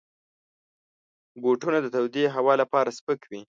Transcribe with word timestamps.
بوټونه 1.41 1.77
د 1.81 1.87
تودې 1.95 2.25
هوا 2.35 2.53
لپاره 2.61 2.89
سپک 2.97 3.19
وي. 3.31 3.41